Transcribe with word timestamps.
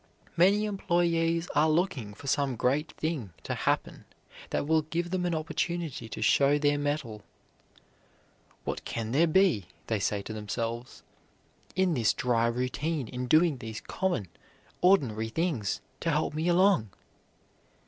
Many 0.35 0.65
employees 0.65 1.47
are 1.53 1.69
looking 1.69 2.15
for 2.15 2.25
some 2.25 2.55
great 2.55 2.91
thing 2.93 3.33
to 3.43 3.53
happen 3.53 4.05
that 4.49 4.65
will 4.65 4.81
give 4.81 5.11
them 5.11 5.27
an 5.27 5.35
opportunity 5.35 6.09
to 6.09 6.23
show 6.23 6.57
their 6.57 6.79
mettle. 6.79 7.21
"What 8.63 8.83
can 8.83 9.11
there 9.11 9.27
be," 9.27 9.67
they 9.85 9.99
say 9.99 10.23
to 10.23 10.33
themselves, 10.33 11.03
"in 11.75 11.93
this 11.93 12.13
dry 12.13 12.47
routine, 12.47 13.09
in 13.09 13.27
doing 13.27 13.59
these 13.59 13.79
common, 13.79 14.27
ordinary 14.81 15.29
things, 15.29 15.81
to 15.99 16.09
help 16.09 16.33
me 16.33 16.47
along?" 16.47 16.89